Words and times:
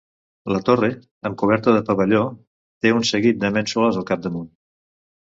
La 0.51 0.59
torre, 0.67 0.87
amb 1.29 1.35
coberta 1.41 1.73
de 1.75 1.83
pavelló, 1.89 2.21
té 2.85 2.93
un 3.01 3.05
seguit 3.09 3.37
de 3.43 3.51
mènsules 3.59 4.01
al 4.01 4.07
capdamunt. 4.13 4.49